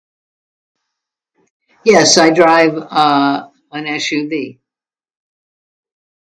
[1.85, 4.57] Yes, I drive, uh, an SUV